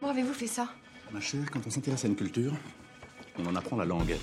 [0.00, 0.68] Comment avez-vous fait ça?
[1.12, 2.52] Ma chère, quand on s'intéresse à une culture,
[3.38, 4.16] on en apprend la langue.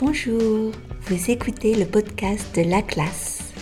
[0.00, 3.52] Bonjour, vous écoutez le podcast de La Classe.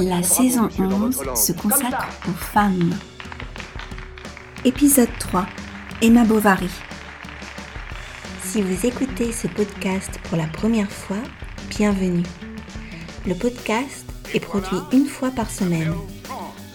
[0.00, 2.94] La saison 11 se consacre aux femmes.
[4.64, 5.46] Épisode 3.
[6.02, 6.70] Emma Bovary.
[8.42, 11.22] Si vous écoutez ce podcast pour la première fois,
[11.70, 12.24] bienvenue.
[13.26, 15.94] Le podcast est produit une fois par semaine.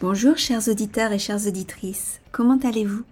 [0.00, 3.02] Bonjour chers auditeurs et chères auditrices, comment allez-vous?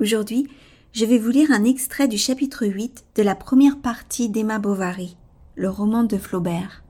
[0.00, 0.46] Aujourd'hui,
[0.92, 5.16] je vais vous lire un extrait du chapitre 8 de la première partie d'Emma Bovary,
[5.54, 6.84] le roman de Flaubert.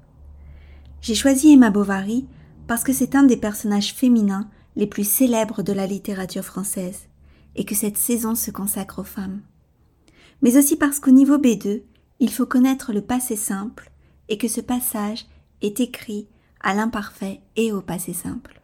[1.00, 2.26] J'ai choisi Emma Bovary
[2.66, 7.02] parce que c'est un des personnages féminins les plus célèbres de la littérature française
[7.54, 9.42] et que cette saison se consacre aux femmes.
[10.42, 11.82] Mais aussi parce qu'au niveau B2,
[12.18, 13.92] il faut connaître le passé simple
[14.28, 15.26] et que ce passage
[15.62, 16.26] est écrit
[16.58, 18.57] à l'imparfait et au passé simple.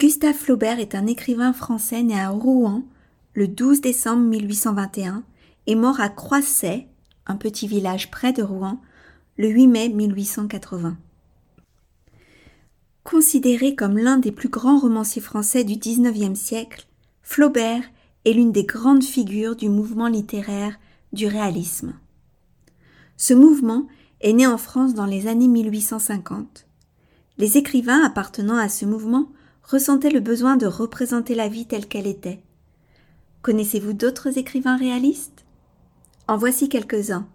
[0.00, 2.84] Gustave Flaubert est un écrivain français né à Rouen
[3.34, 5.24] le 12 décembre 1821
[5.66, 6.86] et mort à Croisset,
[7.26, 8.80] un petit village près de Rouen,
[9.38, 10.96] le 8 mai 1880.
[13.02, 16.86] Considéré comme l'un des plus grands romanciers français du XIXe siècle,
[17.22, 17.82] Flaubert
[18.24, 20.78] est l'une des grandes figures du mouvement littéraire
[21.12, 21.94] du réalisme.
[23.16, 23.88] Ce mouvement
[24.20, 26.68] est né en France dans les années 1850.
[27.36, 29.32] Les écrivains appartenant à ce mouvement
[29.68, 32.40] ressentait le besoin de représenter la vie telle qu'elle était.
[33.42, 35.44] Connaissez-vous d'autres écrivains réalistes?
[36.26, 37.28] En voici quelques-uns.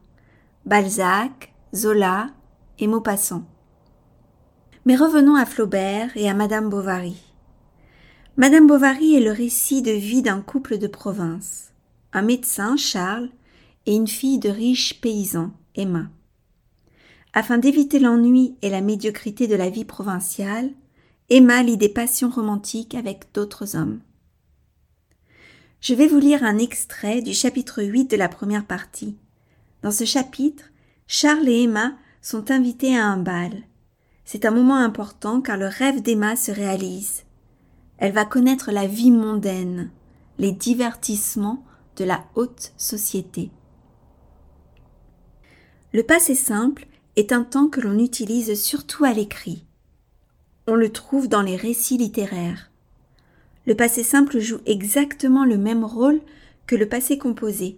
[0.66, 2.32] Balzac, Zola
[2.80, 3.44] et Maupassant.
[4.86, 7.16] Mais revenons à Flaubert et à Madame Bovary.
[8.36, 11.72] Madame Bovary est le récit de vie d'un couple de province,
[12.14, 13.30] un médecin, Charles,
[13.86, 16.10] et une fille de riches paysans, Emma.
[17.34, 20.72] Afin d'éviter l'ennui et la médiocrité de la vie provinciale,
[21.30, 24.02] Emma lit des passions romantiques avec d'autres hommes.
[25.80, 29.18] Je vais vous lire un extrait du chapitre 8 de la première partie.
[29.84, 30.66] Dans ce chapitre,
[31.08, 33.64] Charles et Emma sont invités à un bal.
[34.26, 37.24] C'est un moment important car le rêve d'Emma se réalise.
[37.98, 39.92] Elle va connaître la vie mondaine,
[40.40, 41.64] les divertissements
[41.96, 43.50] de la haute société.
[45.94, 49.66] Le passé simple est un temps que l'on utilise surtout à l'écrit
[50.68, 52.72] on le trouve dans les récits littéraires.
[53.66, 56.22] Le passé simple joue exactement le même rôle
[56.68, 57.78] que le passé composé.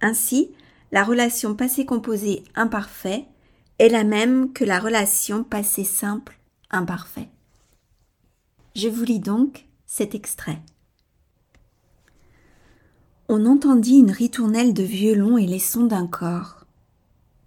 [0.00, 0.50] Ainsi,
[0.90, 3.26] la relation passé composé imparfait
[3.78, 6.38] est la même que la relation passé simple
[6.70, 7.28] imparfait.
[8.74, 10.58] Je vous lis donc cet extrait.
[13.28, 16.66] On entendit une ritournelle de violon et les sons d'un corps.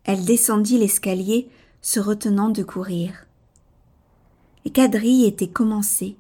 [0.03, 1.49] Elle descendit l'escalier,
[1.81, 3.25] se retenant de courir.
[4.66, 6.18] Les quadrilles étaient commencées.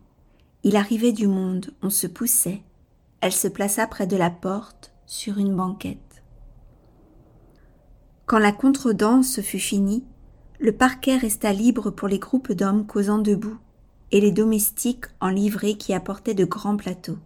[0.63, 2.61] Il arrivait du monde, on se poussait.
[3.19, 6.23] Elle se plaça près de la porte, sur une banquette.
[8.27, 10.03] Quand la contredanse fut finie,
[10.59, 13.57] le parquet resta libre pour les groupes d'hommes causant debout
[14.11, 17.17] et les domestiques en livrée qui apportaient de grands plateaux.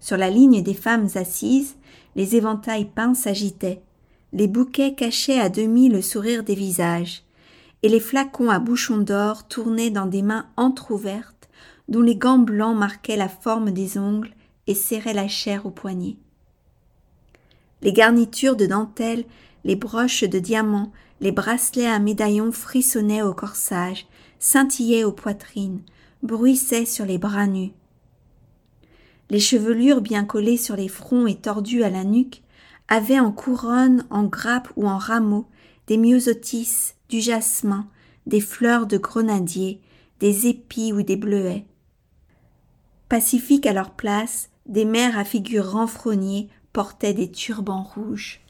[0.00, 1.76] Sur la ligne des femmes assises,
[2.16, 3.82] les éventails peints s'agitaient,
[4.32, 7.24] les bouquets cachaient à demi le sourire des visages,
[7.82, 11.48] et les flacons à bouchons d'or tournaient dans des mains entr'ouvertes
[11.88, 14.32] dont les gants blancs marquaient la forme des ongles
[14.66, 16.16] et serraient la chair au poignet.
[17.82, 19.24] Les garnitures de dentelle,
[19.64, 24.06] les broches de diamants, les bracelets à médaillons frissonnaient au corsage,
[24.38, 25.82] scintillaient aux poitrines,
[26.22, 27.72] bruissaient sur les bras nus.
[29.30, 32.42] Les chevelures bien collées sur les fronts et tordues à la nuque
[32.88, 35.46] avaient en couronne, en grappe ou en rameaux
[35.86, 37.86] des myosotis, du jasmin,
[38.24, 39.82] des fleurs de grenadier,
[40.18, 41.66] des épis ou des bleuets.
[43.10, 48.40] Pacifiques à leur place, des mères à figure renfrognée portaient des turbans rouges.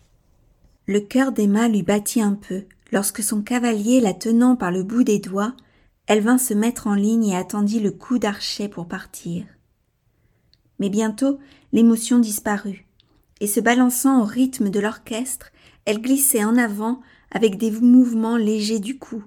[0.86, 2.62] Le cœur d'Emma lui battit un peu,
[2.92, 5.56] lorsque son cavalier la tenant par le bout des doigts,
[6.06, 9.44] elle vint se mettre en ligne et attendit le coup d'archet pour partir.
[10.78, 11.40] Mais bientôt
[11.72, 12.86] l'émotion disparut,
[13.40, 15.50] et se balançant au rythme de l'orchestre,
[15.84, 17.00] elle glissait en avant
[17.32, 19.24] avec des mouvements légers du cou.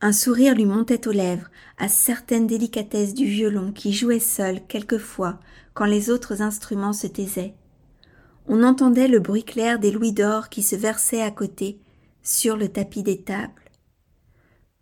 [0.00, 1.48] Un sourire lui montait aux lèvres,
[1.78, 5.40] à certaines délicatesses du violon qui jouait seul quelquefois
[5.74, 7.54] quand les autres instruments se taisaient.
[8.46, 11.80] On entendait le bruit clair des louis d'or qui se versaient à côté,
[12.22, 13.70] sur le tapis des tables.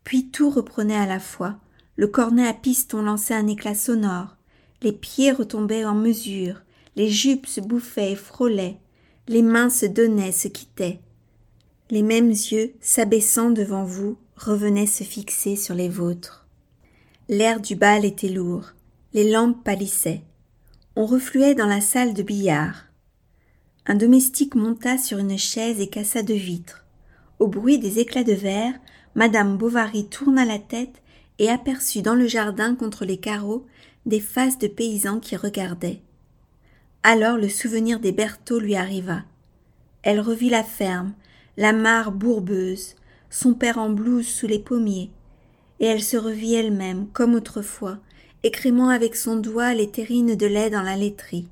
[0.04, 1.56] Puis tout reprenait à la fois,
[1.96, 4.37] le cornet à piston lançait un éclat sonore,
[4.82, 6.62] les pieds retombaient en mesure,
[6.96, 8.81] les jupes se bouffaient et frôlaient,
[9.28, 11.00] les mains se donnaient, se quittaient.
[11.90, 16.46] Les mêmes yeux, s'abaissant devant vous, revenaient se fixer sur les vôtres.
[17.28, 18.72] L'air du bal était lourd,
[19.14, 20.22] les lampes pâlissaient.
[20.96, 22.86] On refluait dans la salle de billard.
[23.86, 26.84] Un domestique monta sur une chaise et cassa deux vitres.
[27.38, 28.75] Au bruit des éclats de verre,
[29.14, 31.02] Madame Bovary tourna la tête
[31.38, 33.66] et aperçut dans le jardin contre les carreaux
[34.06, 36.02] des faces de paysans qui regardaient.
[37.04, 39.25] Alors le souvenir des Berthaud lui arriva.
[40.02, 41.14] Elle revit la ferme,
[41.56, 42.94] la mare bourbeuse,
[43.28, 45.10] son père en blouse sous les pommiers,
[45.81, 47.99] et elle se revit elle-même, comme autrefois,
[48.44, 51.49] écrémant avec son doigt les terrines de lait dans la laiterie.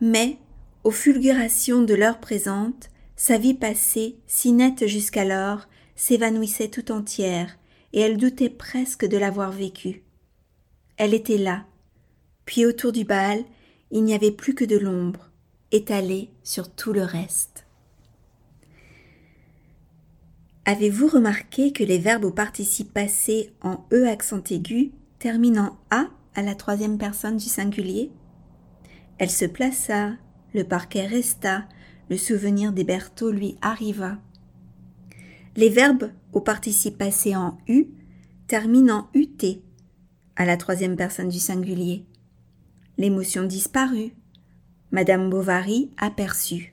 [0.00, 0.36] Mais,
[0.84, 7.56] aux fulgurations de l'heure présente, sa vie passée, si nette jusqu'alors, s'évanouissait tout entière,
[7.92, 10.02] et elle doutait presque de l'avoir vécue.
[10.96, 11.64] Elle était là,
[12.44, 13.44] puis autour du bal,
[13.92, 15.30] il n'y avait plus que de l'ombre,
[15.70, 17.66] étalée sur tout le reste.
[20.64, 26.08] Avez-vous remarqué que les verbes au participe passé en E accent aigu terminent en A
[26.34, 28.10] à la troisième personne du singulier?
[29.18, 30.12] Elle se plaça,
[30.54, 31.68] le parquet resta,
[32.08, 34.18] le souvenir des Berthaud lui arriva.
[35.54, 37.88] Les verbes au participe passé en U
[38.46, 39.60] terminent en UT
[40.36, 42.06] à la troisième personne du singulier.
[42.98, 44.14] L'émotion disparut.
[44.90, 46.72] Madame Bovary aperçut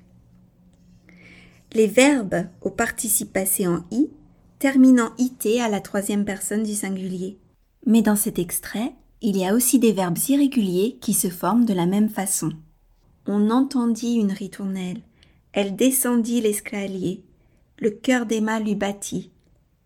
[1.74, 4.10] les verbes au participe passé en i
[4.58, 7.38] terminent it à la troisième personne du singulier.
[7.86, 11.74] Mais dans cet extrait, il y a aussi des verbes irréguliers qui se forment de
[11.74, 12.52] la même façon.
[13.28, 15.02] On entendit une ritournelle,
[15.54, 17.24] elle descendit l'escalier,
[17.80, 19.32] le cœur d'Emma lui battit,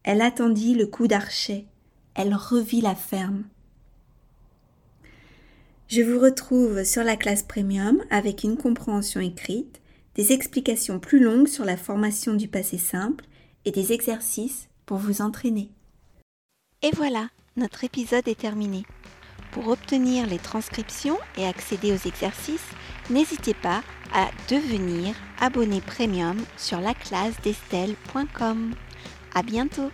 [0.04, 1.66] elle attendit le coup d'archet,
[2.16, 3.44] elle revit la ferme.
[5.88, 9.82] Je vous retrouve sur la classe premium avec une compréhension écrite
[10.16, 13.26] des explications plus longues sur la formation du passé simple
[13.66, 15.70] et des exercices pour vous entraîner.
[16.82, 18.84] Et voilà, notre épisode est terminé.
[19.52, 22.68] Pour obtenir les transcriptions et accéder aux exercices,
[23.10, 23.84] n'hésitez pas
[24.14, 28.74] à devenir abonné premium sur la classe d'Estelle.com.
[29.36, 29.92] À bientôt!